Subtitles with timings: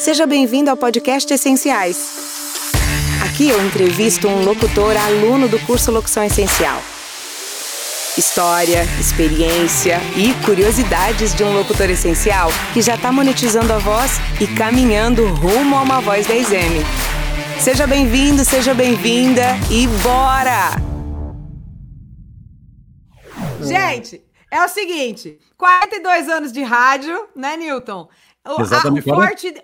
[0.00, 2.72] Seja bem-vindo ao podcast Essenciais.
[3.22, 6.80] Aqui eu entrevisto um locutor aluno do curso Locução Essencial.
[8.16, 14.46] História, experiência e curiosidades de um locutor essencial que já está monetizando a voz e
[14.46, 16.82] caminhando rumo a uma voz 10M.
[17.60, 20.70] Seja bem-vindo, seja bem-vinda e bora!
[23.60, 28.08] Gente, é o seguinte: 42 anos de rádio, né, Newton?
[28.46, 29.54] O, a, o, forte,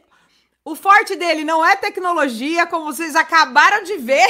[0.66, 4.26] o forte dele não é tecnologia, como vocês acabaram de ver.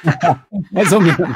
[0.72, 1.18] Mais ou menos.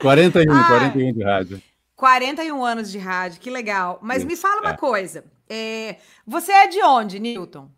[0.00, 1.62] 41, Ai, 41 de rádio.
[1.94, 3.98] 41 anos de rádio, que legal.
[4.02, 4.76] Mas Isso, me fala uma é.
[4.76, 5.24] coisa.
[5.46, 5.96] É,
[6.26, 7.70] você é de onde, Newton?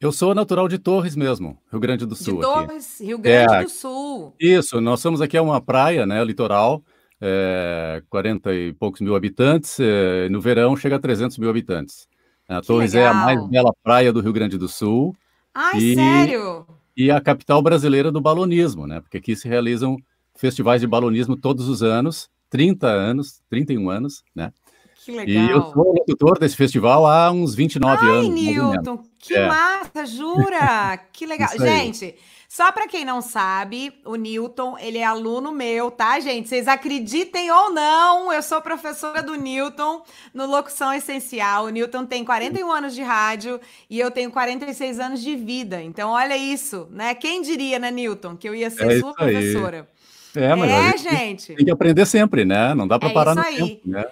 [0.00, 2.36] Eu sou natural de Torres mesmo, Rio Grande do Sul.
[2.36, 3.04] De Torres, aqui.
[3.04, 4.34] Rio Grande é, do Sul.
[4.40, 6.82] Isso, nós somos aqui a uma praia, né, litoral,
[7.20, 12.08] é, 40 e poucos mil habitantes, é, no verão chega a 300 mil habitantes.
[12.48, 15.14] A Torres é a mais bela praia do Rio Grande do Sul.
[15.54, 16.66] Ai, e, sério?
[16.96, 19.00] E a capital brasileira do balonismo, né?
[19.00, 19.98] Porque aqui se realizam
[20.34, 24.50] festivais de balonismo todos os anos, 30 anos, 31 anos, né?
[25.04, 25.28] Que legal.
[25.28, 28.28] E eu sou locutor desse festival há uns 29 Ai, anos.
[28.28, 29.46] Ai, Newton, que é.
[29.46, 30.98] massa, jura?
[31.12, 31.50] que legal.
[31.58, 32.14] Gente,
[32.48, 36.48] só para quem não sabe, o Newton, ele é aluno meu, tá, gente?
[36.48, 41.66] Vocês acreditem ou não, eu sou professora do Newton no Locução Essencial.
[41.66, 45.82] O Newton tem 41 anos de rádio e eu tenho 46 anos de vida.
[45.82, 47.14] Então, olha isso, né?
[47.14, 49.86] Quem diria, né, Newton, que eu ia ser é sua professora?
[50.34, 51.54] É, mas é, gente, gente.
[51.54, 52.72] Tem que aprender sempre, né?
[52.72, 53.56] Não dá para é parar no aí.
[53.56, 54.06] tempo, né?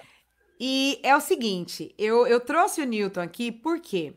[0.59, 4.13] E é o seguinte, eu, eu trouxe o Newton aqui por quê?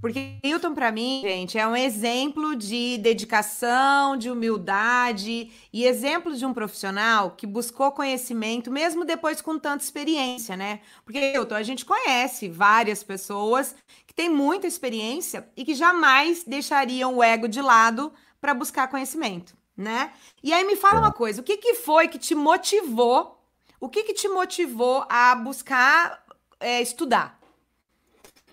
[0.00, 6.46] Porque Hilton, para mim, gente, é um exemplo de dedicação, de humildade e exemplo de
[6.46, 10.80] um profissional que buscou conhecimento, mesmo depois com tanta experiência, né?
[11.04, 13.74] Porque, Hilton, a gente conhece várias pessoas
[14.06, 19.56] que têm muita experiência e que jamais deixariam o ego de lado para buscar conhecimento,
[19.76, 20.12] né?
[20.44, 21.00] E aí me fala é.
[21.00, 23.36] uma coisa, o que, que foi que te motivou?
[23.80, 26.24] O que, que te motivou a buscar
[26.60, 27.38] é, estudar?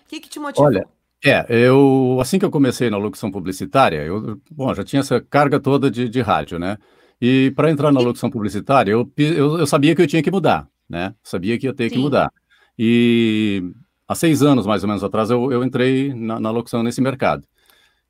[0.04, 0.66] O que, que te motivou?
[0.66, 5.20] Olha, é, eu assim que eu comecei na locução publicitária, eu bom, já tinha essa
[5.20, 6.76] carga toda de, de rádio, né?
[7.20, 10.68] E para entrar na locução publicitária, eu, eu, eu, sabia que eu tinha que mudar,
[10.88, 11.14] né?
[11.22, 11.96] Sabia que ia ter Sim.
[11.96, 12.30] que mudar.
[12.78, 13.62] E
[14.06, 17.46] há seis anos, mais ou menos atrás, eu, eu entrei na, na locução nesse mercado.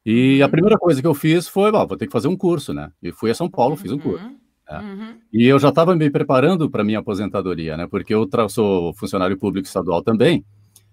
[0.05, 0.51] E a uhum.
[0.51, 2.91] primeira coisa que eu fiz foi, bom, vou ter que fazer um curso, né?
[3.03, 4.25] E fui a São Paulo, fiz um curso.
[4.25, 4.37] Uhum.
[4.71, 4.81] Né?
[4.81, 5.19] Uhum.
[5.33, 7.87] E eu já estava me preparando para minha aposentadoria, né?
[7.87, 10.45] Porque eu sou funcionário público estadual também.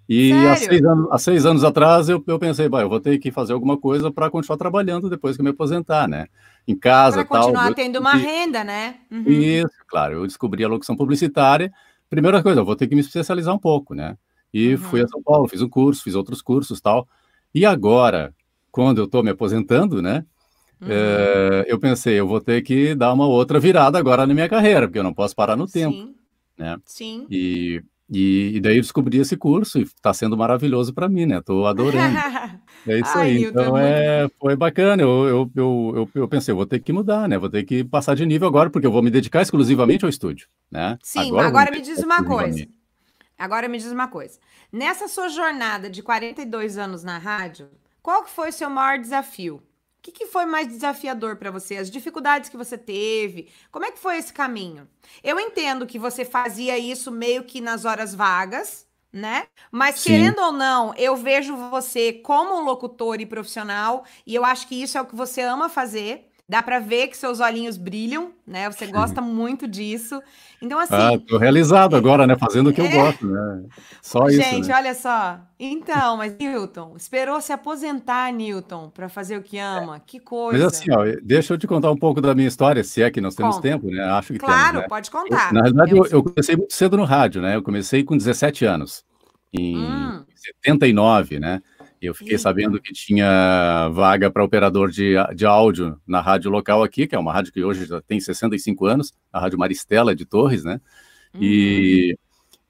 [0.08, 3.32] E há seis, anos, há seis, anos, atrás eu, eu pensei, eu vou ter que
[3.32, 6.28] fazer alguma coisa para continuar trabalhando depois que eu me aposentar, né?
[6.68, 8.96] Em casa Para continuar tendo uma renda, né?
[9.10, 9.24] Uhum.
[9.28, 10.16] Isso, claro.
[10.16, 11.72] Eu descobri a locução publicitária.
[12.10, 14.18] Primeira coisa, eu vou ter que me especializar um pouco, né?
[14.54, 14.78] E uhum.
[14.78, 17.08] fui a São Paulo, fiz um curso, fiz outros cursos tal.
[17.56, 18.34] E agora,
[18.72, 20.26] quando eu estou me aposentando, né?
[20.82, 20.88] Uhum.
[20.90, 24.86] É, eu pensei, eu vou ter que dar uma outra virada agora na minha carreira,
[24.88, 25.80] porque eu não posso parar no Sim.
[25.80, 26.16] tempo.
[26.58, 26.78] Né?
[26.86, 27.26] Sim.
[27.30, 31.38] E e, e, daí eu descobri esse curso e está sendo maravilhoso para mim, né?
[31.38, 32.18] Estou adorando.
[32.86, 33.44] É isso Ai, aí.
[33.46, 35.02] Então é, foi bacana.
[35.02, 37.38] Eu, eu, eu, eu, pensei, eu vou ter que mudar, né?
[37.38, 40.50] Vou ter que passar de nível agora, porque eu vou me dedicar exclusivamente ao estúdio,
[40.70, 40.98] né?
[41.02, 42.68] Sim, agora, agora me diz uma coisa.
[43.38, 44.38] Agora me diz uma coisa.
[44.70, 47.70] Nessa sua jornada de 42 anos na rádio,
[48.02, 49.62] qual que foi o seu maior desafio?
[50.04, 51.78] Que, que foi mais desafiador para você?
[51.78, 53.50] As dificuldades que você teve?
[53.72, 54.88] Como é que foi esse caminho?
[55.24, 59.48] Eu entendo que você fazia isso meio que nas horas vagas, né?
[59.72, 60.36] Mas Sim.
[60.36, 64.82] querendo ou não, eu vejo você como um locutor e profissional, e eu acho que
[64.82, 66.30] isso é o que você ama fazer.
[66.48, 68.70] Dá para ver que seus olhinhos brilham, né?
[68.70, 70.22] Você gosta muito disso.
[70.62, 70.94] Então, assim.
[70.94, 72.36] Ah, tô realizado agora, né?
[72.38, 72.86] Fazendo o que é...
[72.86, 73.64] eu gosto, né?
[74.02, 74.50] Só Gente, isso.
[74.50, 74.76] Gente, né?
[74.76, 75.40] olha só.
[75.58, 79.96] Então, mas Newton, esperou se aposentar, Newton, para fazer o que ama.
[79.96, 80.02] É.
[80.06, 80.66] Que coisa.
[80.66, 83.22] Mas assim, ó, deixa eu te contar um pouco da minha história, se é que
[83.22, 83.70] nós temos Conta.
[83.70, 84.04] tempo, né?
[84.04, 84.88] Acho que Claro, temos, né?
[84.90, 85.48] pode contar.
[85.48, 87.56] Eu, na verdade, eu, eu, comecei muito cedo no rádio, né?
[87.56, 89.06] Eu comecei com 17 anos,
[89.54, 90.26] em hum.
[90.36, 91.62] 79, né?
[92.08, 97.08] Eu fiquei sabendo que tinha vaga para operador de, de áudio na rádio local aqui,
[97.08, 100.64] que é uma rádio que hoje já tem 65 anos, a Rádio Maristela de Torres,
[100.66, 100.82] né?
[101.34, 101.42] Uhum.
[101.42, 102.18] E,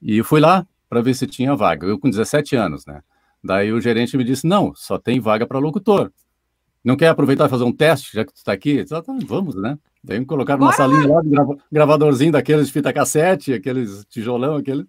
[0.02, 1.88] e eu fui lá para ver se tinha vaga.
[1.88, 3.02] Eu com 17 anos, né?
[3.44, 6.12] Daí o gerente me disse: não, só tem vaga para locutor.
[6.84, 8.84] Não quer aproveitar e fazer um teste, já que tu está aqui?
[8.84, 9.78] Disse, ah, tá, vamos, né?
[10.04, 11.22] Daí me colocaram numa salinha lá,
[11.72, 14.86] gravadorzinho daqueles de fita cassete, aqueles tijolão, aqueles.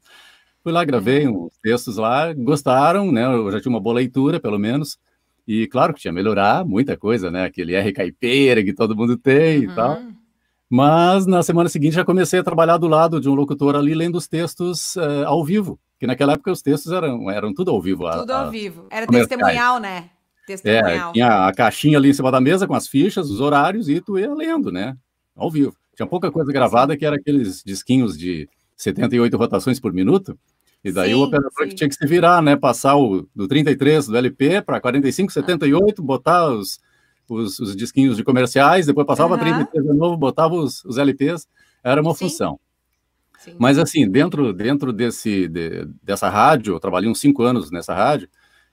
[0.64, 1.44] Fui lá, gravei uhum.
[1.44, 3.26] uns textos lá, gostaram, né?
[3.26, 4.98] Eu já tinha uma boa leitura, pelo menos.
[5.46, 7.44] E claro que tinha melhorar muita coisa, né?
[7.44, 9.72] Aquele R caipira que todo mundo tem uhum.
[9.72, 9.98] e tal.
[9.98, 10.14] Uhum.
[10.70, 14.16] Mas na semana seguinte já comecei a trabalhar do lado de um locutor ali lendo
[14.16, 18.10] os textos uh, ao vivo, que naquela época os textos eram, eram tudo ao vivo.
[18.10, 18.86] Tudo a, ao vivo.
[18.90, 20.08] Era testemunhal, né?
[20.46, 21.10] Testemunhal.
[21.10, 24.00] É, tinha a caixinha ali em cima da mesa com as fichas, os horários, e
[24.00, 24.96] tu ia lendo, né?
[25.36, 25.76] Ao vivo.
[25.94, 30.38] Tinha pouca coisa gravada, que era aqueles disquinhos de 78 rotações por minuto,
[30.84, 32.56] e daí sim, o operador que tinha que se virar, né?
[32.56, 36.04] Passar o, do 33 do LP para 45, 78, ah.
[36.04, 36.78] botar os,
[37.28, 39.40] os, os, disquinhos de comerciais, depois passava uhum.
[39.40, 41.48] 33 de novo, botava os, os LPs.
[41.82, 42.26] Era uma sim.
[42.28, 42.60] função.
[43.38, 43.56] Sim.
[43.58, 48.28] Mas assim, dentro, dentro desse, de, dessa rádio, eu trabalhei uns cinco anos nessa rádio,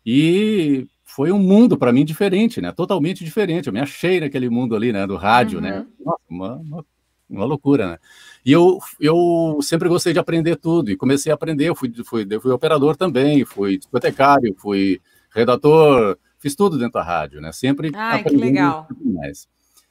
[0.06, 2.72] e foi um mundo para mim diferente, né?
[2.72, 3.68] Totalmente diferente.
[3.68, 5.06] Eu me achei naquele mundo ali, né?
[5.06, 5.72] Do rádio, né?
[5.72, 5.80] uhum.
[5.80, 5.88] né?
[6.00, 6.86] Nossa, uma, uma,
[7.30, 7.98] uma, loucura, né?
[8.46, 11.70] E eu, eu sempre gostei de aprender tudo e comecei a aprender.
[11.70, 15.00] Eu fui, fui, eu fui operador também, fui discotecário, fui
[15.30, 17.52] redator, fiz tudo dentro da rádio, né?
[17.52, 18.88] Sempre Ai, que legal.
[19.04, 19.48] mais.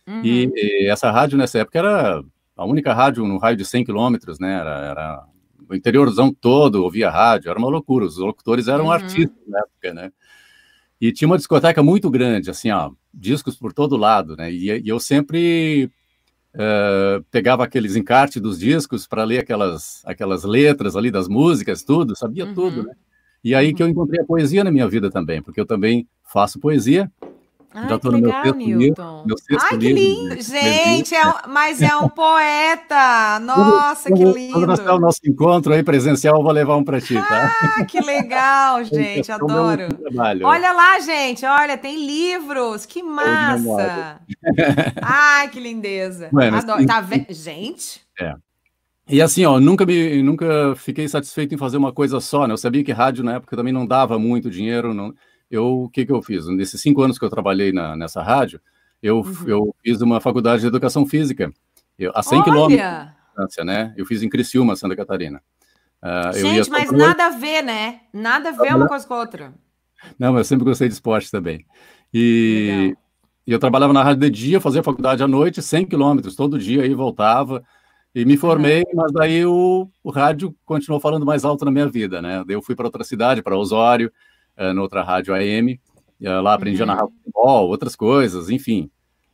[0.06, 0.23] Uhum.
[0.25, 2.23] E, e, essa rádio nessa época era
[2.56, 4.58] a única rádio no raio de 100 quilômetros, né?
[4.58, 5.25] Era, era
[5.69, 8.05] o interiorzão todo ouvia rádio, era uma loucura.
[8.05, 8.93] Os locutores eram uhum.
[8.93, 10.12] artistas na época, né?
[11.00, 14.53] E tinha uma discoteca muito grande, assim, ó, discos por todo lado, né?
[14.53, 15.91] E, e eu sempre
[16.55, 22.17] uh, pegava aqueles encartes dos discos para ler aquelas, aquelas letras ali das músicas, tudo,
[22.17, 22.55] sabia uhum.
[22.55, 22.94] tudo, né?
[23.43, 23.93] E aí que eu uhum.
[23.93, 27.11] encontrei a poesia na minha vida também, porque eu também faço poesia,
[27.72, 28.78] Ai, Já tô no legal, meu Newton.
[28.78, 30.34] Livro, meu sexto Ai, que lindo!
[30.34, 33.38] Livro, Gente, é um, mas é um poeta!
[33.40, 34.52] Nossa, quando, que lindo!
[34.55, 37.52] Quando nós o nosso encontro aí presencial, eu vou levar um para ti, tá?
[37.78, 39.87] Ah, que legal, gente, adoro!
[40.43, 44.20] Olha lá, gente, olha, tem livros, que massa!
[45.00, 46.28] Ai, que lindeza!
[46.32, 46.84] Bueno, adoro.
[46.84, 47.25] Tá ve...
[47.31, 48.00] Gente...
[48.20, 48.34] É.
[49.08, 52.52] E assim, ó, nunca me, nunca fiquei satisfeito em fazer uma coisa só, né?
[52.52, 55.12] Eu sabia que rádio na época também não dava muito dinheiro, não
[55.50, 56.47] eu, o que, que eu fiz?
[56.47, 58.61] Nesses cinco anos que eu trabalhei na, nessa rádio,
[59.02, 59.49] eu, uhum.
[59.49, 61.52] eu fiz uma faculdade de educação física,
[61.99, 63.93] eu, a 100 quilômetros de distância, né?
[63.97, 65.43] Eu fiz em Criciúma, Santa Catarina.
[66.02, 68.00] Uh, Gente, mas nada a ver, né?
[68.12, 69.52] Nada a ver uma coisa com a outra.
[70.19, 71.67] Não, mas eu sempre gostei de esporte também.
[72.12, 72.96] E,
[73.46, 76.82] e eu trabalhava na rádio de dia, fazia faculdade à noite, 100 quilômetros, todo dia,
[76.82, 77.62] aí voltava.
[78.14, 78.96] E me formei, uhum.
[78.96, 82.43] mas daí o, o rádio continuou falando mais alto na minha vida, né?
[82.46, 84.11] Daí eu fui para outra cidade, para Osório,
[84.60, 85.80] uh, noutra rádio AM.
[86.20, 86.90] Uh, lá aprendi uhum.
[86.90, 88.90] a narrar futebol, outras coisas, enfim.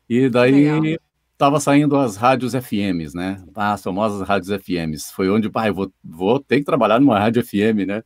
[0.08, 0.99] E daí
[1.32, 3.44] estava saindo as rádios FMs, né?
[3.55, 5.11] As famosas rádios FMs.
[5.12, 8.02] Foi onde, pai, vou, vou ter que trabalhar numa rádio FM, né?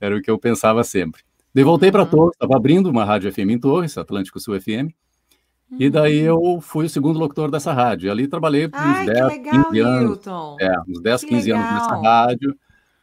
[0.00, 1.22] Era o que eu pensava sempre.
[1.54, 2.08] Daí voltei para uhum.
[2.08, 4.94] Torres, estava abrindo uma rádio FM em Torres, Atlântico Sul FM.
[5.70, 5.76] Uhum.
[5.78, 6.54] E daí uhum.
[6.54, 8.06] eu fui o segundo locutor dessa rádio.
[8.06, 10.10] E ali trabalhei por uns 10, legal, 15 anos.
[10.10, 10.56] Milton.
[10.60, 11.68] É, uns 10, que 15 legal.
[11.68, 12.56] anos nessa rádio.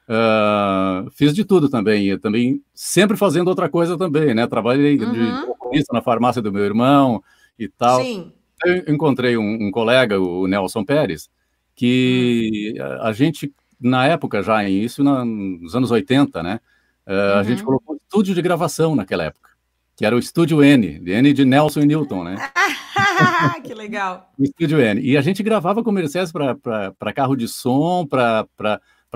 [0.10, 4.48] Uh, fiz de tudo também, e também sempre fazendo outra coisa também, né?
[4.48, 5.12] Trabalhei uhum.
[5.12, 7.22] de na farmácia do meu irmão
[7.60, 8.02] e tal.
[8.02, 8.32] Sim.
[8.66, 11.30] Eu encontrei um, um colega, o Nelson Pérez,
[11.76, 12.84] que uhum.
[12.84, 16.60] a, a, gente, na época já, isso na, nos anos 80, né?
[17.06, 17.40] Uh, uhum.
[17.40, 17.66] A gente uhum.
[17.66, 19.50] colocou um estúdio de gravação naquela época,
[19.96, 22.36] que era o Estúdio N, de N de Nelson e Newton, né?
[23.64, 24.32] que legal!
[24.40, 25.02] o Estúdio N.
[25.02, 28.48] E a gente gravava comerciais para carro de som, para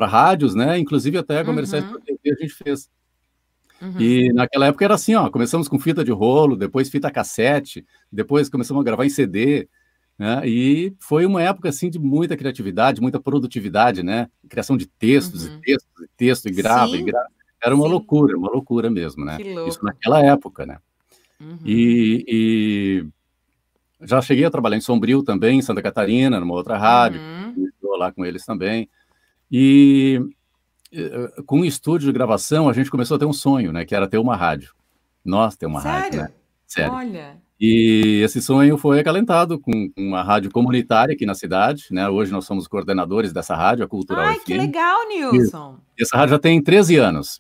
[0.01, 0.79] para rádios, né?
[0.79, 1.99] Inclusive até comerciais uhum.
[2.01, 2.89] TV a gente fez.
[3.79, 4.01] Uhum.
[4.01, 8.49] E naquela época era assim, ó, começamos com fita de rolo, depois fita cassete, depois
[8.49, 9.69] começamos a gravar em CD,
[10.17, 10.41] né?
[10.47, 14.27] E foi uma época assim de muita criatividade, muita produtividade, né?
[14.49, 15.57] Criação de textos uhum.
[15.57, 16.97] e textos e texto e grava Sim.
[16.97, 17.27] e grava.
[17.63, 17.91] Era uma Sim.
[17.91, 19.37] loucura, uma loucura mesmo, né?
[19.67, 20.79] Isso naquela época, né?
[21.39, 21.59] Uhum.
[21.63, 23.05] E, e,
[24.01, 27.67] já cheguei a trabalhar em Sombrio também, em Santa Catarina, numa outra rádio, uhum.
[27.67, 28.89] estou lá com eles também.
[29.51, 30.21] E
[30.93, 33.85] eh, com o estúdio de gravação, a gente começou a ter um sonho, né?
[33.85, 34.73] Que era ter uma rádio.
[35.23, 35.99] Nós ter uma Sério?
[35.99, 36.31] rádio, né?
[36.67, 36.93] Sério.
[36.93, 37.37] Olha.
[37.59, 42.09] E esse sonho foi acalentado com uma rádio comunitária aqui na cidade, né?
[42.09, 44.45] Hoje nós somos coordenadores dessa rádio, a Cultural Ai, FM.
[44.45, 45.77] que legal, Nilson!
[45.97, 47.39] E essa rádio já tem 13 anos.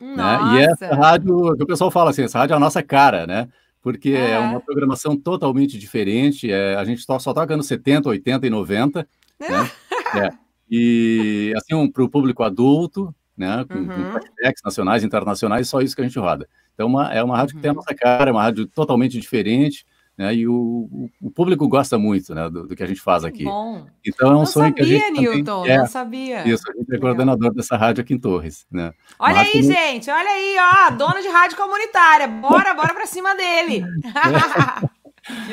[0.00, 0.44] Nossa.
[0.54, 0.54] Né?
[0.54, 3.48] E essa rádio, que o pessoal fala assim, essa rádio é a nossa cara, né?
[3.82, 8.08] Porque é, é uma programação totalmente diferente, é, a gente só, só toca anos 70,
[8.08, 9.70] 80 e 90, né?
[10.16, 10.39] é.
[10.70, 14.12] E assim, um, para o público adulto, né, com, uhum.
[14.12, 16.48] com nacionais internacionais, só isso que a gente roda.
[16.74, 17.76] Então, uma, é uma rádio que tem a uhum.
[17.76, 19.84] nossa cara, é uma rádio totalmente diferente,
[20.16, 23.44] né, e o, o, público gosta muito né, do, do, que a gente faz aqui.
[23.44, 23.86] Bom.
[24.06, 25.20] Então, é um não sonho sabia, que a gente.
[25.20, 26.46] Newton, é, não sabia.
[26.46, 28.66] Isso, a gente é coordenador dessa rádio aqui em Torres.
[28.70, 28.92] Né?
[29.18, 32.28] Olha aí, gente, olha aí, ó, dono de rádio comunitária.
[32.28, 33.82] Bora, bora para cima dele.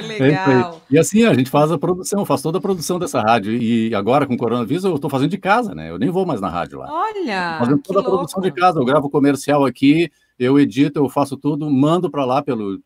[0.01, 0.82] Que legal.
[0.89, 3.54] E assim, a gente faz a produção, faz toda a produção dessa rádio.
[3.54, 5.89] E agora, com o coronavírus, eu estou fazendo de casa, né?
[5.89, 6.88] Eu nem vou mais na rádio lá.
[6.89, 7.58] Olha!
[7.60, 8.18] Fazendo toda a louco.
[8.18, 8.80] produção de casa.
[8.80, 12.80] Eu gravo comercial aqui, eu edito, eu faço tudo, mando para lá pelo,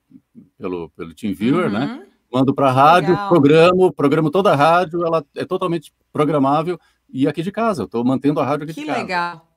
[0.58, 1.80] pelo, pelo TeamViewer, né?
[1.80, 1.98] uhum.
[2.00, 2.06] né?
[2.32, 3.28] Mando para a rádio, legal.
[3.30, 6.80] programo, programo toda a rádio, ela é totalmente programável.
[7.12, 9.00] E aqui de casa, eu estou mantendo a rádio aqui que de casa.
[9.00, 9.51] Que legal.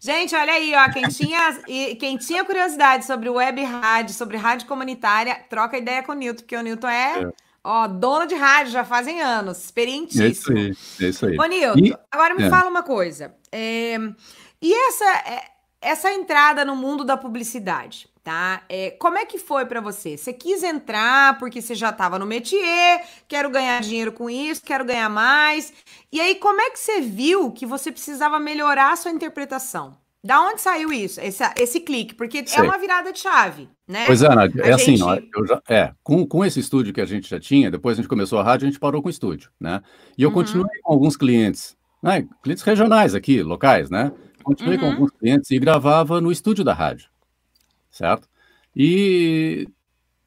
[0.00, 1.60] Gente, olha aí, ó, quem tinha,
[1.98, 6.56] quem tinha curiosidade sobre web rádio, sobre rádio comunitária, troca ideia com o Newton, porque
[6.56, 7.32] o Newton é, é.
[7.64, 10.24] ó, dono de rádio já fazem anos, experientíssimo.
[10.24, 11.38] É isso aí, é isso aí.
[11.38, 12.50] Ô, Newton, e, agora me é.
[12.50, 13.34] fala uma coisa.
[13.50, 13.96] É,
[14.60, 15.44] e essa, é,
[15.80, 18.08] essa entrada no mundo da publicidade?
[18.26, 18.64] Tá?
[18.68, 20.16] É, como é que foi para você?
[20.16, 24.84] Você quis entrar porque você já estava no métier, quero ganhar dinheiro com isso, quero
[24.84, 25.72] ganhar mais.
[26.10, 29.96] E aí, como é que você viu que você precisava melhorar a sua interpretação?
[30.24, 32.16] Da onde saiu isso, esse, esse clique?
[32.16, 32.58] Porque é Sei.
[32.58, 34.06] é uma virada de chave, né?
[34.06, 35.46] Pois é, Ana, é assim, gente...
[35.46, 38.40] já, é, com, com esse estúdio que a gente já tinha, depois a gente começou
[38.40, 39.80] a rádio, a gente parou com o estúdio, né?
[40.18, 40.34] E eu uhum.
[40.34, 42.26] continuei com alguns clientes, né?
[42.42, 44.10] Clientes regionais aqui, locais, né?
[44.42, 44.80] Continuei uhum.
[44.80, 47.08] com alguns clientes e gravava no estúdio da rádio
[47.96, 48.28] certo?
[48.74, 49.68] E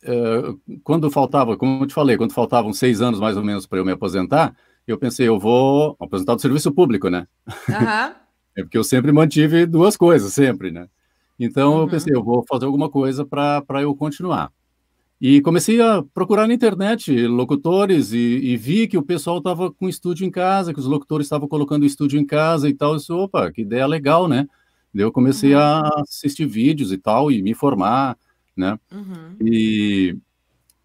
[0.03, 3.79] uh, quando faltava, como eu te falei, quando faltavam seis anos mais ou menos para
[3.79, 4.55] eu me aposentar,
[4.87, 7.27] eu pensei, eu vou aposentar do serviço público, né?
[7.47, 8.13] Uhum.
[8.57, 10.87] é porque eu sempre mantive duas coisas, sempre, né?
[11.39, 11.81] Então uhum.
[11.81, 14.51] eu pensei, eu vou fazer alguma coisa para eu continuar.
[15.21, 19.89] E comecei a procurar na internet locutores e, e vi que o pessoal estava com
[19.89, 22.93] estúdio em casa, que os locutores estavam colocando estúdio em casa e tal.
[22.93, 24.47] Eu disse, opa, que ideia legal, né?
[24.93, 25.59] Daí eu comecei uhum.
[25.59, 28.17] a assistir vídeos e tal, e me formar,
[28.55, 28.79] né?
[28.91, 29.35] Uhum.
[29.41, 30.17] E,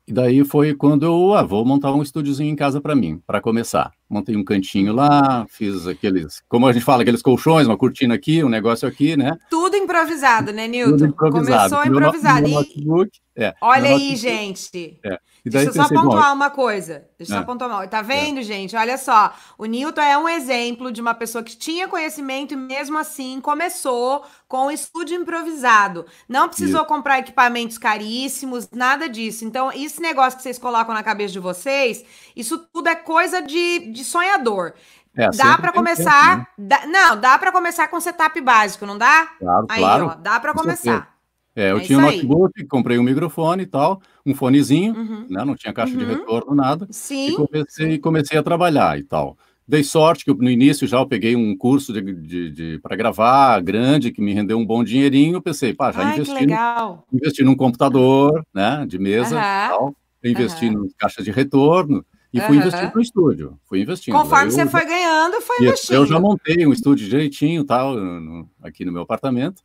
[0.07, 3.41] e, daí foi quando eu, ah, vou montar um estúdiozinho em casa para mim, para
[3.41, 3.93] começar.
[4.15, 8.45] Montei um cantinho lá, fiz aqueles, como a gente fala, aqueles colchões, uma cortina aqui,
[8.45, 9.37] um negócio aqui, né?
[9.51, 10.93] Tudo improvisado, né, Nilton?
[10.93, 11.75] Tudo improvisado.
[11.75, 12.43] Começou improvisado.
[12.43, 15.01] Meu, meu notebook, é, Olha aí, notebook, gente.
[15.05, 15.19] É.
[15.45, 17.05] Deixa eu só pontuar uma coisa.
[17.19, 17.41] Deixa eu é.
[17.41, 18.43] só pontuar uma Tá vendo, é.
[18.43, 18.75] gente?
[18.77, 19.35] Olha só.
[19.59, 24.25] O Newton é um exemplo de uma pessoa que tinha conhecimento e mesmo assim começou
[24.49, 26.07] com o estúdio improvisado.
[26.29, 26.89] Não precisou Isso.
[26.89, 29.45] comprar equipamentos caríssimos, nada disso.
[29.45, 32.05] Então, esse negócio que vocês colocam na cabeça de vocês,
[32.37, 34.75] isso tudo é coisa de, de sonhador.
[35.17, 36.39] É, dá para começar.
[36.39, 36.69] Tempo, né?
[36.69, 39.29] dá, não, dá para começar com setup básico, não dá?
[39.39, 40.07] Claro, Aí, claro.
[40.07, 41.15] Ó, dá para começar.
[41.57, 45.27] É, eu é tinha um notebook, comprei um microfone e tal, um fonezinho, uhum.
[45.31, 45.45] né?
[45.45, 46.01] Não tinha caixa uhum.
[46.01, 46.87] de retorno, nada.
[46.91, 47.29] Sim.
[47.29, 49.39] E comecei, comecei a trabalhar e tal.
[49.67, 53.63] Dei sorte que no início já eu peguei um curso de, de, de para gravar
[53.63, 55.37] grande que me rendeu um bom dinheirinho.
[55.37, 59.41] Eu pensei, pá, já Ai, investi, no, investi num computador, né, de mesa, uhum.
[59.41, 60.87] tal, investi uhum.
[60.87, 63.61] em caixa de retorno e fui investindo no estúdio.
[63.65, 64.15] Fui investindo.
[64.15, 65.95] Conforme eu, você foi ganhando, foi investindo.
[65.95, 69.63] Eu já montei um estúdio direitinho, tal, no, aqui no meu apartamento.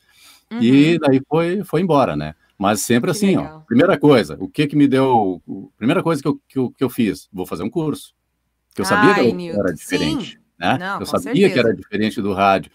[0.51, 0.61] Uhum.
[0.61, 2.35] E daí foi, foi embora, né?
[2.57, 3.57] Mas sempre que assim, legal.
[3.57, 3.65] ó.
[3.65, 5.41] Primeira coisa, o que que me deu.
[5.77, 8.13] Primeira coisa que eu, que eu, que eu fiz, vou fazer um curso.
[8.75, 10.31] Que eu sabia Ai, que era diferente.
[10.33, 10.37] Sim.
[10.59, 10.77] Né?
[10.77, 11.53] Não, eu sabia certeza.
[11.53, 12.71] que era diferente do rádio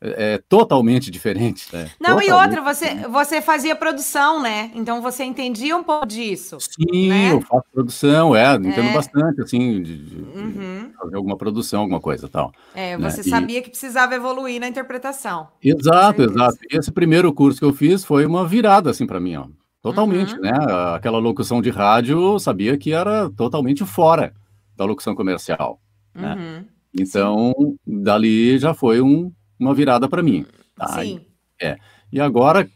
[0.00, 1.66] é, totalmente diferente.
[1.72, 1.90] Né?
[2.00, 4.70] Não, totalmente e outra, você, você fazia produção, né?
[4.74, 6.58] Então você entendia um pouco disso.
[6.60, 7.32] Sim, né?
[7.32, 8.92] eu faço produção, é, entendo é.
[8.92, 10.90] bastante, assim, de, de, uhum.
[10.98, 12.52] fazer alguma produção, alguma coisa tal.
[12.74, 13.10] É, né?
[13.10, 13.36] você né?
[13.36, 13.62] sabia e...
[13.62, 15.48] que precisava evoluir na interpretação.
[15.62, 16.58] Exato, exato.
[16.70, 19.46] E esse primeiro curso que eu fiz foi uma virada, assim, para mim, ó.
[19.82, 20.40] Totalmente, uhum.
[20.40, 20.50] né?
[20.96, 24.34] Aquela locução de rádio, eu sabia que era totalmente fora
[24.76, 25.80] da locução comercial,
[26.12, 26.34] né?
[26.34, 26.64] Uhum.
[26.98, 28.02] Então, Sim.
[28.02, 30.44] dali já foi um, uma virada para mim.
[30.76, 30.88] Tá?
[31.00, 31.20] Sim.
[31.60, 31.76] É.
[32.12, 32.68] E agora,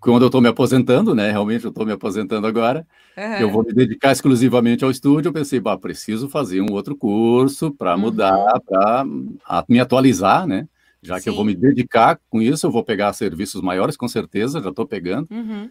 [0.00, 1.30] quando eu estou me aposentando, né?
[1.30, 2.86] Realmente eu estou me aposentando agora.
[3.16, 3.36] Uhum.
[3.38, 5.28] Eu vou me dedicar exclusivamente ao estúdio.
[5.28, 8.00] Eu pensei, bah, preciso fazer um outro curso para uhum.
[8.00, 9.04] mudar, para
[9.68, 10.66] me atualizar, né?
[11.00, 11.22] Já Sim.
[11.22, 14.70] que eu vou me dedicar com isso, eu vou pegar serviços maiores, com certeza, já
[14.70, 15.26] estou pegando.
[15.30, 15.68] Uhum.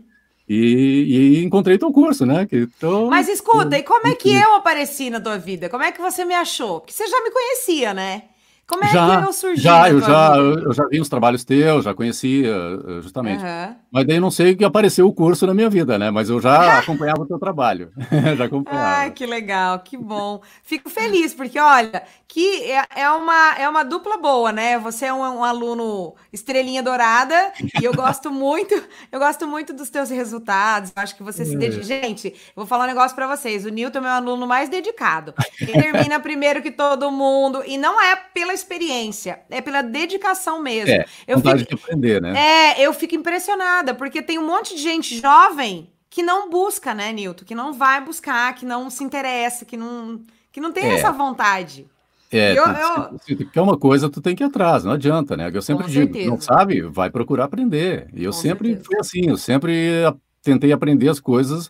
[0.48, 2.46] E, e, encontrei teu curso, né?
[2.46, 5.70] Que tô, Mas escuta, e como é que eu apareci na tua vida?
[5.70, 6.82] Como é que você me achou?
[6.82, 8.24] Porque você já me conhecia, né?
[8.68, 9.62] Como é já, que eu surgi?
[9.62, 13.44] Já, eu já, eu já vi os trabalhos teus, já conhecia, eh, justamente.
[13.44, 13.76] Uhum.
[13.92, 16.10] Mas daí não sei que apareceu o curso na minha vida, né?
[16.10, 17.92] Mas eu já acompanhava o teu trabalho.
[18.38, 18.88] já acompanhava.
[18.88, 20.42] Ai, que legal, que bom.
[20.64, 22.02] Fico feliz, porque olha,
[22.32, 24.80] que é, é, uma, é uma dupla boa, né?
[24.80, 27.52] Você é um, um, aluno estrelinha dourada
[27.82, 28.74] e eu gosto muito,
[29.12, 30.94] eu gosto muito dos teus resultados.
[30.96, 31.84] Acho que você se dedica.
[31.84, 33.66] Gente, vou falar um negócio para vocês.
[33.66, 35.34] O Newton é meu aluno mais dedicado.
[35.60, 40.92] Ele termina primeiro que todo mundo e não é pela experiência, é pela dedicação mesmo.
[40.92, 42.34] É, eu vontade fico, de aprender, né?
[42.38, 47.14] É, eu fico impressionada porque tem um monte de gente jovem que não busca, né,
[47.14, 47.46] Newton?
[47.46, 50.96] Que não vai buscar, que não se interessa, que não que não tem é.
[50.96, 51.88] essa vontade.
[52.32, 53.20] É, eu, eu...
[53.20, 55.50] Se, tu quer uma coisa, tu tem que ir atrás, não adianta, né?
[55.54, 56.30] Eu sempre Com digo, certeza.
[56.30, 58.08] não sabe, vai procurar aprender.
[58.14, 58.86] E eu Com sempre certeza.
[58.86, 60.02] fui assim, eu sempre
[60.42, 61.70] tentei aprender as coisas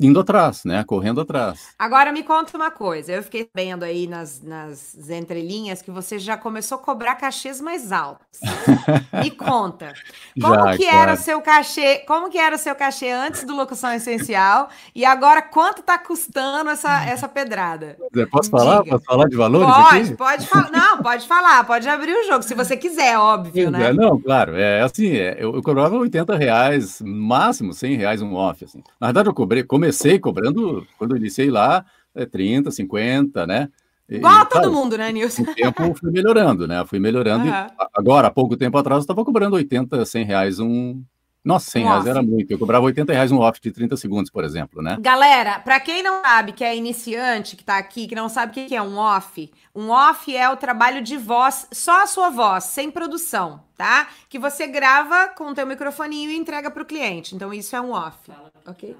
[0.00, 0.84] indo atrás, né?
[0.84, 1.74] Correndo atrás.
[1.78, 3.12] Agora me conta uma coisa.
[3.12, 7.90] Eu fiquei vendo aí nas, nas entrelinhas que você já começou a cobrar cachês mais
[7.90, 8.38] altos.
[9.20, 9.92] me conta.
[10.40, 10.98] Como já, que claro.
[10.98, 11.98] era o seu cachê?
[12.06, 14.68] Como que era o seu cachê antes do Locução Essencial?
[14.94, 17.96] E agora quanto está custando essa, essa pedrada?
[18.30, 18.82] Posso falar?
[18.82, 18.92] Diga.
[18.92, 19.74] Posso falar de valores?
[19.74, 20.14] Pode, aqui?
[20.16, 20.70] pode falar.
[20.70, 23.90] Não, pode falar, pode abrir o jogo, se você quiser, óbvio, né?
[23.90, 24.56] É, não, claro.
[24.56, 28.64] É assim, é, eu, eu cobrava 80 reais, máximo 100 reais um off.
[28.64, 28.82] Assim.
[29.00, 33.68] Na verdade, eu cobrei, comecei cobrando, quando eu iniciei lá, é 30, 50, né?
[34.08, 35.44] Igual a todo mundo, né, Nilson?
[35.44, 36.84] Com o tempo fui melhorando, né?
[36.86, 37.46] Fui melhorando.
[37.46, 37.86] Uhum.
[37.94, 41.02] agora, há pouco tempo atrás, eu estava cobrando 80, 100 reais um,
[41.44, 42.08] nossa, 100 um reais off.
[42.08, 42.50] era muito.
[42.50, 44.96] Eu cobrava 80 reais um off de 30 segundos, por exemplo, né?
[44.98, 48.66] Galera, para quem não sabe que é iniciante, que tá aqui, que não sabe o
[48.66, 52.64] que é um off, um off é o trabalho de voz, só a sua voz,
[52.64, 54.08] sem produção, tá?
[54.28, 57.34] Que você grava com o teu microfoninho e entrega para o cliente.
[57.34, 58.30] Então isso é um off,
[58.66, 58.96] ok?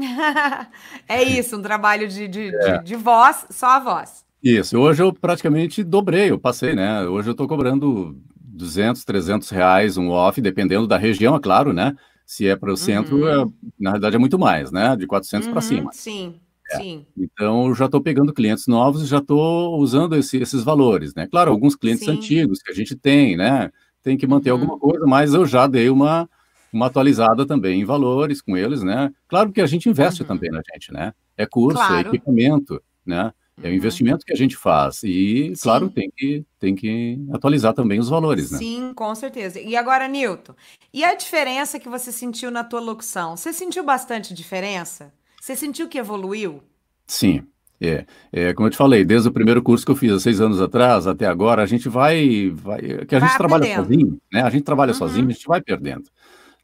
[1.08, 2.78] é isso, um trabalho de, de, é.
[2.78, 4.24] de, de voz, só a voz.
[4.42, 7.02] Isso, hoje eu praticamente dobrei, eu passei, né?
[7.02, 11.94] Hoje eu tô cobrando 200, 300 reais um off, dependendo da região, é claro, né?
[12.24, 13.28] Se é para o centro, uhum.
[13.28, 13.46] é,
[13.78, 14.96] na verdade é muito mais, né?
[14.96, 15.90] De 400 uhum, para cima.
[15.92, 16.36] Sim,
[16.70, 16.76] é.
[16.78, 17.06] sim.
[17.16, 21.26] Então, eu já estou pegando clientes novos e já estou usando esse, esses valores, né?
[21.26, 22.12] Claro, alguns clientes sim.
[22.12, 23.70] antigos que a gente tem, né?
[24.02, 24.60] Tem que manter uhum.
[24.60, 26.28] alguma coisa, mas eu já dei uma,
[26.72, 29.12] uma atualizada também em valores com eles, né?
[29.28, 30.28] Claro que a gente investe uhum.
[30.28, 31.12] também na gente, né?
[31.36, 32.08] É curso, é claro.
[32.08, 33.32] é equipamento, né?
[33.62, 33.76] É o uhum.
[33.76, 35.02] investimento que a gente faz.
[35.02, 35.62] E, Sim.
[35.62, 38.58] claro, tem que, tem que atualizar também os valores, né?
[38.58, 39.60] Sim, com certeza.
[39.60, 40.54] E agora, Nilton,
[40.92, 43.36] e a diferença que você sentiu na tua locução?
[43.36, 45.12] Você sentiu bastante diferença?
[45.40, 46.62] Você sentiu que evoluiu?
[47.06, 47.42] Sim.
[47.82, 50.38] É, é, como eu te falei, desde o primeiro curso que eu fiz há seis
[50.38, 54.42] anos atrás até agora, a gente vai, vai que a vai gente trabalha sozinho, né?
[54.42, 54.98] A gente trabalha uhum.
[54.98, 56.04] sozinho, a gente vai perdendo,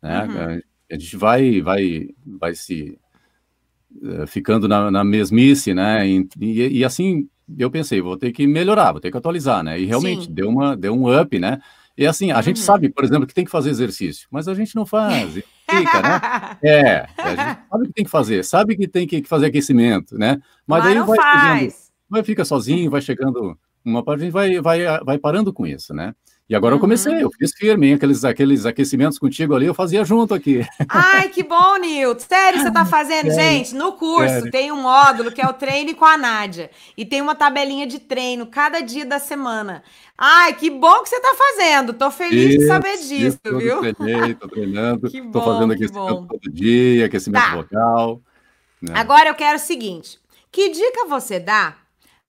[0.07, 0.25] né?
[0.25, 0.63] Uhum.
[0.91, 2.99] A gente vai, vai, vai se
[4.03, 6.07] eh, ficando na, na, mesmice, né?
[6.07, 9.79] E, e, e, assim eu pensei, vou ter que melhorar, vou ter que atualizar, né?
[9.79, 11.61] E realmente deu uma deu um up, né?
[11.97, 12.43] E assim, a uhum.
[12.43, 16.03] gente sabe, por exemplo, que tem que fazer exercício, mas a gente não faz, fica,
[16.03, 16.59] né?
[16.63, 20.41] É, a gente sabe que tem que fazer, sabe que tem que fazer aquecimento, né?
[20.67, 21.75] Mas aí vai, chegando,
[22.09, 25.95] vai fica sozinho, vai chegando uma parte, a gente vai, vai, vai parando com isso,
[25.95, 26.15] né?
[26.49, 27.21] E agora eu comecei, uhum.
[27.23, 27.95] eu fiz firme, hein?
[27.95, 30.65] Aqueles, aqueles aquecimentos contigo ali, eu fazia junto aqui.
[30.89, 32.21] Ai, que bom, Nilton.
[32.21, 33.33] Sério, você tá fazendo?
[33.33, 33.35] Sério?
[33.35, 34.51] Gente, no curso Sério?
[34.53, 36.71] tem um módulo que é o treino com a Nádia.
[36.97, 39.83] E tem uma tabelinha de treino cada dia da semana.
[40.17, 41.93] Ai, que bom que você tá fazendo.
[41.93, 43.95] Tô feliz isso, de saber disso, isso, viu?
[43.95, 45.11] Treinei, tô treinando.
[45.11, 47.57] que bom, tô fazendo aquecimento todo dia, aquecimento tá.
[47.57, 48.21] vocal.
[48.81, 48.93] Né?
[48.95, 50.21] Agora eu quero o seguinte:
[50.53, 51.77] que dica você dá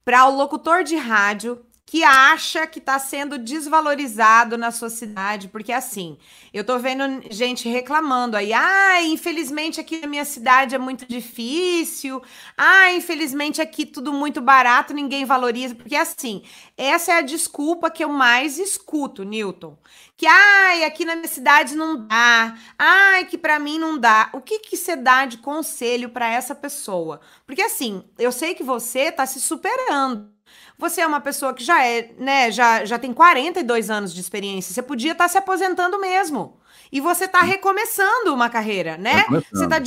[0.03, 5.71] para o locutor de rádio que acha que está sendo desvalorizado na sua cidade, porque
[5.71, 6.17] assim,
[6.53, 12.21] eu tô vendo gente reclamando aí, ah, infelizmente aqui na minha cidade é muito difícil,
[12.57, 16.43] ah, infelizmente aqui tudo muito barato, ninguém valoriza, porque assim,
[16.75, 19.77] essa é a desculpa que eu mais escuto, Newton,
[20.17, 24.29] que ai, aqui na minha cidade não dá, ai, que para mim não dá.
[24.33, 27.21] O que que você dá de conselho para essa pessoa?
[27.45, 30.36] Porque assim, eu sei que você tá se superando
[30.77, 34.73] você é uma pessoa que já é, né, já, já tem 42 anos de experiência.
[34.73, 36.57] Você podia estar tá se aposentando mesmo.
[36.91, 39.25] E você está recomeçando uma carreira, né?
[39.51, 39.79] Você está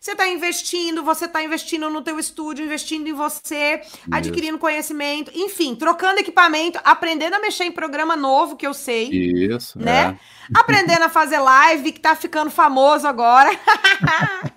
[0.00, 3.98] você tá investindo, você está investindo no teu estúdio, investindo em você, Isso.
[4.12, 9.08] adquirindo conhecimento, enfim, trocando equipamento, aprendendo a mexer em programa novo, que eu sei.
[9.08, 10.18] Isso, né?
[10.20, 10.58] É.
[10.58, 13.50] Aprendendo a fazer live, que está ficando famoso agora.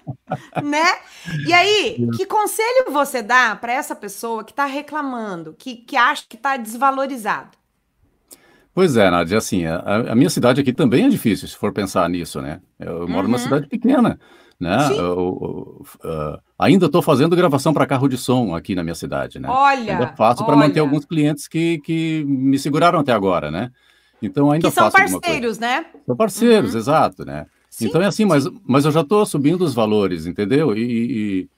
[0.64, 0.86] né?
[1.46, 6.24] E aí, que conselho você dá para essa pessoa que está reclamando, que, que acha
[6.28, 7.58] que está desvalorizado?
[8.74, 12.08] Pois é, Nádia, assim, a, a, minha cidade aqui também é difícil, se for pensar
[12.08, 12.62] nisso, né?
[12.80, 13.24] Eu moro uhum.
[13.24, 14.20] numa cidade pequena,
[14.60, 14.90] né?
[14.92, 19.40] Eu, eu, uh, ainda estou fazendo gravação para carro de som aqui na minha cidade,
[19.40, 19.50] né?
[19.50, 23.72] Olha, ainda faço para manter alguns clientes que, que me seguraram até agora, né?
[24.22, 25.86] Então ainda que são parceiros, né?
[26.06, 26.80] São parceiros, uhum.
[26.80, 27.48] exato, né?
[27.78, 30.76] Sim, então é assim, mas, mas eu já estou subindo os valores, entendeu?
[30.76, 31.50] E, e,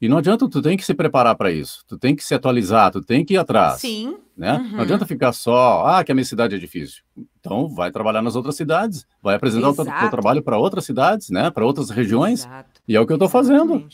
[0.00, 2.90] e, não adianta, tu tem que se preparar para isso, tu tem que se atualizar,
[2.90, 3.82] tu tem que ir atrás.
[3.82, 4.16] Sim.
[4.34, 4.54] Né?
[4.54, 4.76] Uhum.
[4.76, 7.02] Não adianta ficar só, ah, que a minha cidade é difícil.
[7.38, 9.90] Então, vai trabalhar nas outras cidades, vai apresentar Exato.
[9.90, 11.50] o teu trabalho para outras cidades, né?
[11.50, 12.46] Para outras regiões.
[12.46, 12.80] Exato.
[12.88, 13.86] E é o que eu estou fazendo.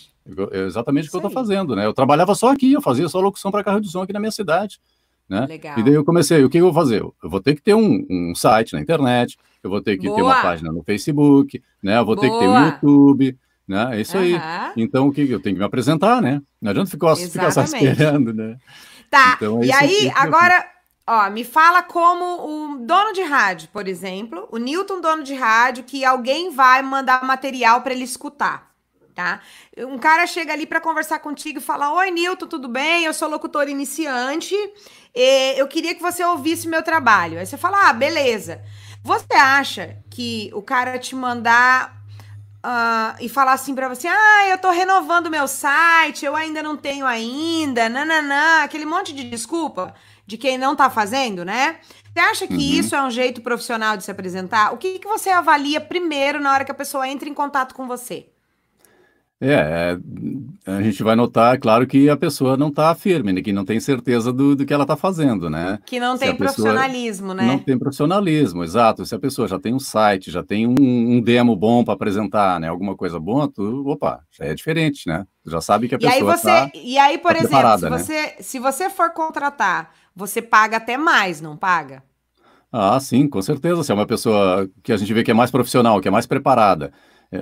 [0.52, 1.84] É exatamente o que eu estou fazendo, né?
[1.84, 4.30] Eu trabalhava só aqui, eu fazia só locução para carro de som aqui na minha
[4.30, 4.78] cidade.
[5.32, 5.46] Né?
[5.46, 5.78] Legal.
[5.78, 7.00] E daí eu comecei, o que eu vou fazer?
[7.00, 10.16] Eu vou ter que ter um, um site na internet, eu vou ter que Boa.
[10.16, 11.96] ter uma página no Facebook, né?
[11.96, 12.20] Eu vou Boa.
[12.20, 13.96] ter que ter um YouTube, né?
[13.96, 14.22] É isso uhum.
[14.22, 14.40] aí.
[14.76, 16.42] Então, o que eu tenho que me apresentar, né?
[16.60, 18.58] Não adianta ficar, ficar só esperando, né?
[19.10, 19.32] Tá.
[19.38, 20.66] Então, é e aí, agora,
[21.06, 25.84] ó, me fala como o dono de rádio, por exemplo, o Newton, dono de rádio,
[25.84, 28.71] que alguém vai mandar material para ele escutar.
[29.14, 29.40] Tá?
[29.78, 33.04] Um cara chega ali para conversar contigo e fala: Oi, Nilton, tudo bem?
[33.04, 34.54] Eu sou locutor iniciante.
[35.56, 37.38] eu queria que você ouvisse meu trabalho.
[37.38, 38.62] Aí você fala: Ah, beleza.
[39.04, 42.02] Você acha que o cara te mandar
[42.64, 46.76] uh, e falar assim para você: Ah, eu tô renovando meu site, eu ainda não
[46.76, 49.94] tenho ainda, nananã, aquele monte de desculpa
[50.26, 51.80] de quem não tá fazendo, né?
[52.12, 52.60] Você acha que uhum.
[52.60, 54.72] isso é um jeito profissional de se apresentar?
[54.72, 57.86] O que, que você avalia primeiro na hora que a pessoa entra em contato com
[57.86, 58.28] você?
[59.44, 59.98] É,
[60.64, 63.64] é, a gente vai notar, claro, que a pessoa não está firme, né, que não
[63.64, 65.80] tem certeza do, do que ela está fazendo, né?
[65.84, 67.44] Que não tem profissionalismo, né?
[67.44, 69.04] Não tem profissionalismo, exato.
[69.04, 72.60] Se a pessoa já tem um site, já tem um, um demo bom para apresentar,
[72.60, 72.68] né?
[72.68, 75.26] Alguma coisa boa, tu, opa, já é diferente, né?
[75.42, 76.66] Tu já sabe que a pessoa está.
[76.68, 77.90] Tá, e aí, por tá exemplo, se, né?
[77.90, 82.04] você, se você for contratar, você paga até mais, não paga?
[82.70, 83.82] Ah, sim, com certeza.
[83.82, 86.26] Se é uma pessoa que a gente vê que é mais profissional, que é mais
[86.26, 86.92] preparada
[87.32, 87.38] é,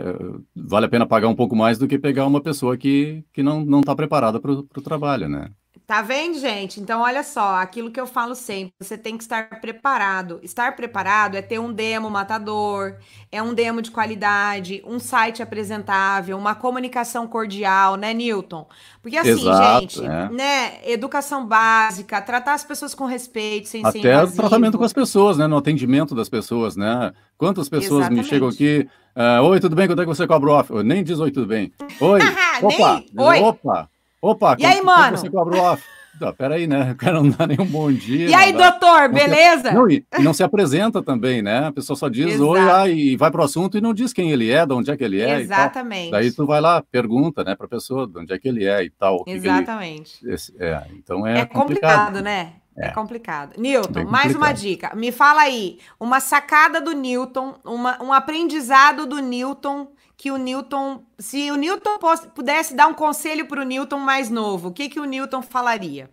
[0.55, 3.81] vale a pena pagar um pouco mais do que pegar uma pessoa que, que não
[3.81, 5.53] está preparada para o trabalho, né?
[5.91, 6.81] Tá vendo, gente?
[6.81, 10.39] Então, olha só, aquilo que eu falo sempre, você tem que estar preparado.
[10.41, 12.95] Estar preparado é ter um demo matador,
[13.33, 18.69] é um demo de qualidade, um site apresentável, uma comunicação cordial, né, Newton?
[19.03, 20.29] Porque assim, Exato, gente, é.
[20.29, 25.37] né, educação básica, tratar as pessoas com respeito, sem Até ser tratamento com as pessoas,
[25.39, 27.13] né, no atendimento das pessoas, né?
[27.37, 28.23] Quantas pessoas Exatamente.
[28.23, 30.73] me chegam aqui, uh, oi, tudo bem, quando é que você cobra o off?
[30.85, 31.73] Nem diz oi, tudo bem.
[32.01, 32.21] Oi,
[32.63, 33.41] opa, Nem, oi.
[33.41, 35.17] opa, Opa, e aí, mano?
[35.17, 35.83] Você cobra o off?
[36.21, 36.93] Não, peraí, né?
[36.93, 38.29] O cara não dá nenhum bom dia.
[38.29, 39.69] E aí, dá, doutor, não beleza?
[39.71, 41.69] Se, não, e, não se apresenta também, né?
[41.69, 42.47] A pessoa só diz Exato.
[42.47, 44.97] oi ah, e vai pro assunto e não diz quem ele é, de onde é
[44.97, 45.41] que ele é.
[45.41, 46.11] Exatamente.
[46.11, 48.91] Daí tu vai lá, pergunta, né, pra pessoa de onde é que ele é e
[48.91, 49.25] tal.
[49.27, 50.19] Exatamente.
[50.23, 52.53] Ele, é, então é, é complicado, complicado né?
[52.77, 53.59] É, é complicado.
[53.59, 54.95] Newton, mais uma dica.
[54.95, 59.89] Me fala aí, uma sacada do Newton, uma, um aprendizado do Newton
[60.21, 61.99] que o Newton, se o Newton
[62.35, 66.11] pudesse dar um conselho para o Newton mais novo, o que que o Newton falaria?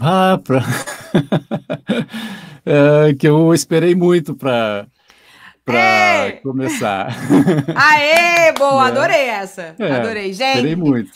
[0.00, 0.64] Ah, pra...
[2.66, 4.84] é, que eu esperei muito para
[5.64, 7.14] para começar.
[7.76, 8.90] Aê, boa, é.
[8.90, 9.76] adorei essa.
[9.78, 10.56] É, adorei, gente.
[10.56, 11.12] Esperei muito.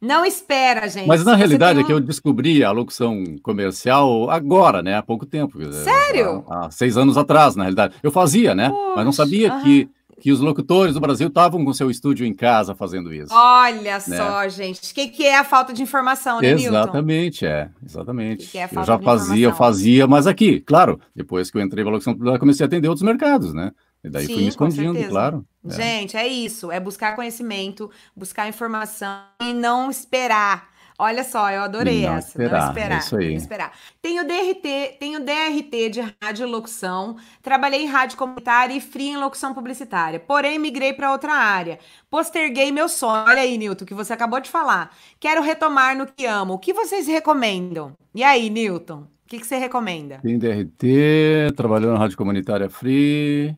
[0.00, 1.06] Não espera, gente.
[1.06, 1.82] Mas na realidade um...
[1.82, 4.96] é que eu descobri a locução comercial agora, né?
[4.96, 5.58] Há pouco tempo.
[5.70, 6.46] Sério?
[6.48, 7.94] Há, há seis anos atrás, na realidade.
[8.02, 8.70] Eu fazia, né?
[8.70, 9.90] Poxa, Mas não sabia que
[10.22, 13.34] que os locutores do Brasil estavam com seu estúdio em casa fazendo isso.
[13.34, 14.00] Olha né?
[14.00, 14.78] só, gente.
[14.92, 17.68] O que, que é a falta de informação, né, Exatamente, é.
[17.84, 18.44] Exatamente.
[18.44, 21.82] Que que é eu já fazia, eu fazia, mas aqui, claro, depois que eu entrei
[21.82, 23.72] para a locução, eu comecei a atender outros mercados, né?
[24.04, 25.44] E daí Sim, fui me escondendo, claro.
[25.68, 25.70] É.
[25.72, 26.70] Gente, é isso.
[26.70, 30.68] É buscar conhecimento, buscar informação e não esperar
[31.02, 32.28] Olha só, eu adorei não essa.
[32.28, 32.94] Esperar, não esperar.
[32.94, 33.28] É isso aí.
[33.30, 33.72] Não esperar.
[34.00, 39.52] Tenho DRT, tenho DRT de rádio locução, trabalhei em rádio comunitária e free em locução
[39.52, 40.20] publicitária.
[40.20, 41.80] Porém, migrei para outra área.
[42.08, 43.24] Posterguei meu sonho.
[43.26, 44.94] Olha aí, Nilton, que você acabou de falar.
[45.18, 46.54] Quero retomar no que amo.
[46.54, 47.94] O que vocês recomendam?
[48.14, 49.00] E aí, Nilton?
[49.00, 50.20] O que, que você recomenda?
[50.22, 53.56] Tem DRT, trabalhou na rádio comunitária free.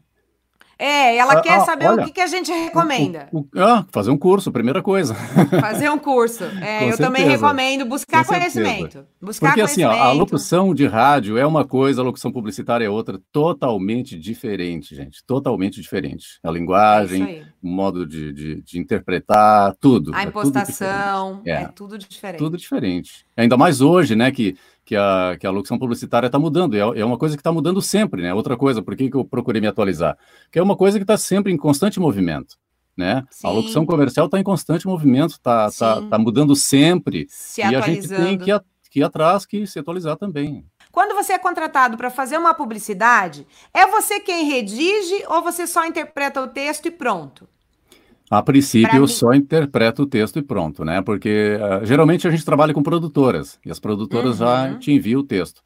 [0.84, 3.26] É, ela ah, quer ah, saber olha, o que, que, a gente recomenda.
[3.32, 5.14] O, o, ah, fazer um curso, primeira coisa.
[5.58, 6.44] Fazer um curso.
[6.44, 6.96] É, eu certeza.
[6.98, 9.06] também recomendo buscar conhecimento.
[9.18, 9.90] Buscar Porque conhecimento.
[9.90, 14.18] assim, ó, a locução de rádio é uma coisa, a locução publicitária é outra, totalmente
[14.18, 15.24] diferente, gente.
[15.24, 16.38] Totalmente diferente.
[16.42, 20.14] A linguagem, é o modo de, de, de, interpretar, tudo.
[20.14, 21.62] A é impostação, tudo é.
[21.62, 22.38] é tudo diferente.
[22.38, 23.24] Tudo diferente.
[23.34, 27.04] Ainda mais hoje, né, que que a, que a locução publicitária está mudando, é, é
[27.04, 28.34] uma coisa que está mudando sempre, né?
[28.34, 30.16] Outra coisa, por que, que eu procurei me atualizar?
[30.52, 32.56] Que é uma coisa que está sempre em constante movimento,
[32.96, 33.24] né?
[33.30, 33.46] Sim.
[33.46, 37.80] A locução comercial está em constante movimento, está tá, tá mudando sempre, se e a
[37.80, 38.50] gente tem que,
[38.90, 40.64] que ir atrás, que se atualizar também.
[40.92, 45.84] Quando você é contratado para fazer uma publicidade, é você quem redige ou você só
[45.86, 47.48] interpreta o texto e pronto?
[48.30, 51.02] A princípio, eu só interpreto o texto e pronto, né?
[51.02, 54.46] Porque uh, geralmente a gente trabalha com produtoras e as produtoras uhum.
[54.46, 55.62] já te enviam o texto.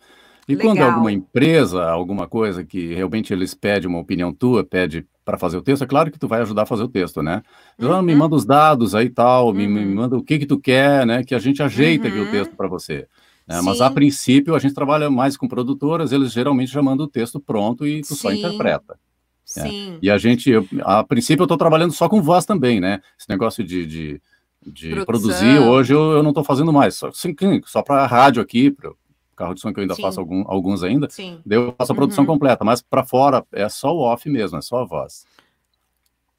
[0.49, 0.73] E Legal.
[0.73, 5.59] quando alguma empresa, alguma coisa que realmente eles pedem uma opinião tua, pede para fazer
[5.59, 7.43] o texto, é claro que tu vai ajudar a fazer o texto, né?
[7.79, 8.03] Uhum.
[8.03, 9.53] me manda os dados aí tal, uhum.
[9.53, 9.95] me, me, uhum.
[9.95, 11.23] manda o que que tu quer, né?
[11.23, 12.31] Que a gente ajeita aqui o uhum.
[12.31, 13.07] texto para você.
[13.47, 13.61] Né?
[13.63, 17.39] Mas a princípio a gente trabalha mais com produtoras, eles geralmente já mandam o texto
[17.39, 18.15] pronto e tu Sim.
[18.17, 18.99] só interpreta.
[19.57, 19.63] É.
[19.63, 19.99] Sim.
[20.03, 23.01] E a gente, eu, a princípio, eu estou trabalhando só com voz também, né?
[23.19, 24.23] Esse negócio de, de,
[24.67, 27.11] de produzir, hoje eu, eu não estou fazendo mais, só,
[27.65, 28.93] só para rádio aqui, para
[29.37, 30.03] carro de som que eu ainda Sim.
[30.03, 31.41] faço algum, alguns ainda, Sim.
[31.47, 32.29] daí eu faço a produção uhum.
[32.33, 35.25] completa, mas para fora é só o off mesmo, é só a voz.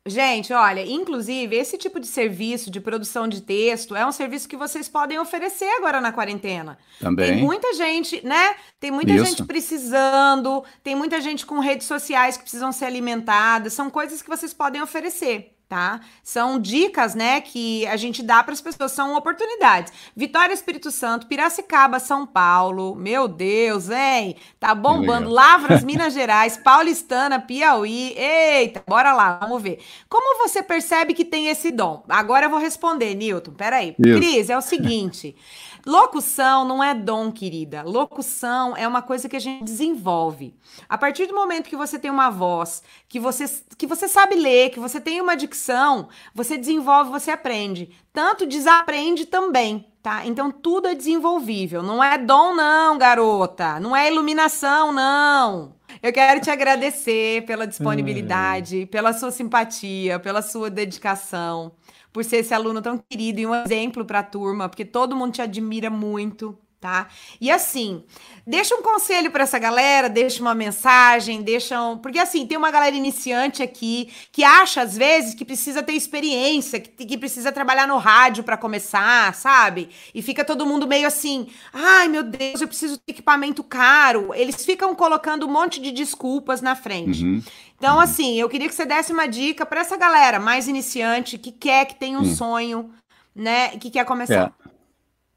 [0.10, 4.58] Gente, olha, inclusive, esse tipo de serviço de produção de texto é um serviço que
[4.58, 6.78] vocês podem oferecer agora na quarentena.
[7.00, 7.34] Também.
[7.34, 8.56] Tem muita gente, né?
[8.80, 9.26] Tem muita Isso.
[9.26, 14.30] gente precisando, tem muita gente com redes sociais que precisam ser alimentadas, são coisas que
[14.30, 15.56] vocês podem oferecer.
[15.69, 16.01] Tá?
[16.23, 19.93] São dicas, né, que a gente dá para as pessoas, são oportunidades.
[20.15, 24.36] Vitória, Espírito Santo, Piracicaba, São Paulo, meu Deus, hein?
[24.60, 25.29] Tá bombando.
[25.29, 28.15] Lavras, Minas Gerais, Paulistana, Piauí.
[28.17, 29.79] Eita, bora lá, vamos ver.
[30.10, 32.03] Como você percebe que tem esse dom?
[32.10, 33.51] Agora eu vou responder, Newton.
[33.51, 33.95] Peraí.
[33.99, 34.17] Isso.
[34.17, 35.36] Cris, é o seguinte.
[35.86, 37.84] Locução não é dom, querida.
[37.84, 40.56] Locução é uma coisa que a gente desenvolve.
[40.88, 43.46] A partir do momento que você tem uma voz, que você,
[43.78, 47.89] que você sabe ler, que você tem uma dicção, você desenvolve, você aprende.
[48.12, 50.26] Tanto desaprende também, tá?
[50.26, 51.82] Então tudo é desenvolvível.
[51.82, 53.80] Não é dom, não, garota.
[53.80, 55.76] Não é iluminação, não.
[56.02, 61.74] Eu quero te agradecer pela disponibilidade, pela sua simpatia, pela sua dedicação
[62.12, 65.34] por ser esse aluno tão querido e um exemplo para a turma, porque todo mundo
[65.34, 67.10] te admira muito, tá?
[67.42, 68.04] E assim,
[68.48, 71.98] deixa um conselho para essa galera, deixa uma mensagem, deixa um...
[71.98, 76.80] porque assim, tem uma galera iniciante aqui que acha às vezes que precisa ter experiência,
[76.80, 79.89] que, que precisa trabalhar no rádio para começar, sabe?
[80.15, 84.34] E fica todo mundo meio assim: "Ai, meu Deus, eu preciso de equipamento caro".
[84.34, 87.26] Eles ficam colocando um monte de desculpas na frente.
[87.26, 87.44] Uhum.
[87.78, 88.02] Então, uhum.
[88.02, 91.86] assim, eu queria que você desse uma dica para essa galera mais iniciante que quer,
[91.86, 92.36] que tem um hum.
[92.36, 92.89] sonho,
[93.36, 94.54] né, que quer começar.
[94.65, 94.79] É.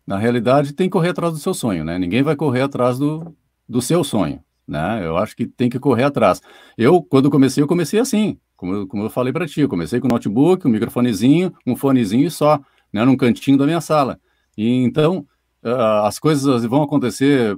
[0.06, 1.98] Na realidade, tem que correr atrás do seu sonho, né?
[1.98, 3.34] Ninguém vai correr atrás do,
[3.68, 5.04] do seu sonho, né?
[5.04, 6.40] Eu acho que tem que correr atrás.
[6.76, 10.00] Eu, quando comecei, eu comecei assim, como, eu, como eu falei para ti, eu comecei
[10.00, 12.60] com notebook, um microfonezinho, um fonezinho e só,
[12.92, 14.20] né, num cantinho da minha sala.
[14.56, 15.26] E então,
[15.64, 17.56] uh, as coisas vão acontecer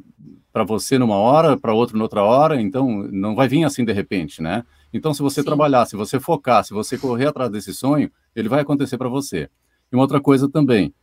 [0.53, 4.41] para você numa hora, para outro noutra hora, então não vai vir assim de repente,
[4.41, 4.65] né?
[4.93, 5.47] Então, se você Sim.
[5.47, 9.51] trabalhar, se você focar, se você correr atrás desse sonho, ele vai acontecer para você.
[9.91, 10.95] E uma outra coisa também,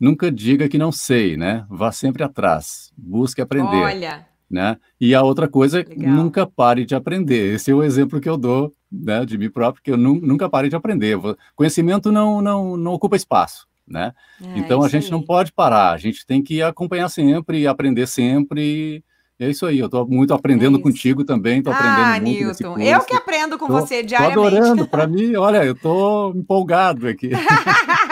[0.00, 1.66] nunca diga que não sei, né?
[1.68, 3.76] Vá sempre atrás, busque aprender.
[3.76, 4.26] Olha.
[4.50, 4.76] Né?
[5.00, 6.12] E a outra coisa, Legal.
[6.12, 7.54] nunca pare de aprender.
[7.54, 10.68] Esse é o exemplo que eu dou né, de mim próprio, que eu nunca pare
[10.68, 11.16] de aprender.
[11.54, 13.68] Conhecimento não, não, não ocupa espaço.
[13.86, 14.12] Né?
[14.40, 15.10] É, então a gente aí.
[15.10, 19.04] não pode parar, a gente tem que acompanhar sempre, aprender sempre.
[19.36, 22.44] É isso aí, eu estou muito aprendendo é contigo também, estou aprendendo ah, muito.
[22.44, 24.38] Newton, eu que aprendo com tô, você diariamente.
[24.38, 27.30] Estou adorando, para mim, olha, eu estou empolgado aqui.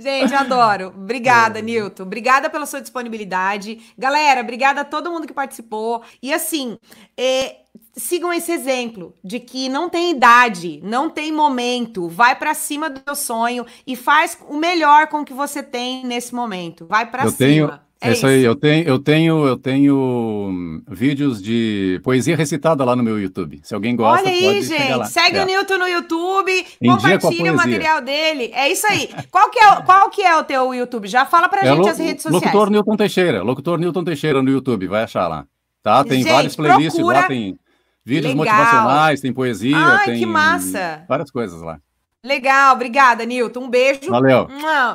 [0.00, 0.88] Gente, adoro.
[0.88, 1.62] Obrigada, é.
[1.62, 2.04] Nilton.
[2.04, 3.80] Obrigada pela sua disponibilidade.
[3.98, 6.02] Galera, obrigada a todo mundo que participou.
[6.22, 6.78] E assim,
[7.16, 7.56] é,
[7.94, 12.08] sigam esse exemplo de que não tem idade, não tem momento.
[12.08, 16.04] Vai para cima do seu sonho e faz o melhor com o que você tem
[16.06, 16.86] nesse momento.
[16.86, 17.36] Vai para cima.
[17.36, 17.89] Tenho...
[18.02, 22.96] É isso, aí, eu tenho, eu tenho, eu tenho hum, vídeos de poesia recitada lá
[22.96, 23.60] no meu YouTube.
[23.62, 25.08] Se alguém gosta, Olha aí, gente.
[25.08, 25.42] Segue é.
[25.42, 28.50] o Newton no YouTube, em compartilha o material dele.
[28.54, 29.10] É isso aí.
[29.30, 31.08] qual, que é, qual que é o teu YouTube?
[31.08, 32.42] Já fala pra é gente as redes sociais.
[32.42, 33.42] Locutor Newton Teixeira.
[33.42, 35.44] Locutor Newton Teixeira no YouTube, vai achar lá.
[35.82, 36.02] Tá?
[36.02, 37.20] Tem gente, vários playlists procura...
[37.20, 37.58] lá, tem
[38.02, 38.56] vídeos Legal.
[38.56, 41.04] motivacionais, tem poesia, Ai, tem que massa.
[41.06, 41.78] várias coisas lá.
[42.24, 43.60] Legal, obrigada, Nilton.
[43.60, 44.10] Um beijo.
[44.10, 44.46] Valeu.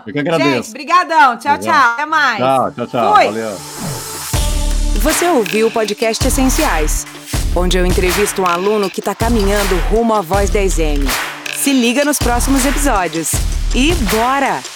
[0.05, 0.69] Eu que agradeço.
[0.69, 1.38] Gente, brigadão.
[1.38, 1.73] Tchau, tchau.
[1.73, 2.38] Até mais.
[2.38, 3.15] Tchau, tchau, tchau.
[3.15, 3.25] Fui.
[3.25, 3.57] Valeu.
[5.01, 7.05] Você ouviu o podcast Essenciais,
[7.55, 11.03] onde eu entrevisto um aluno que está caminhando rumo à Voz 10M.
[11.55, 13.31] Se liga nos próximos episódios.
[13.73, 14.74] E bora!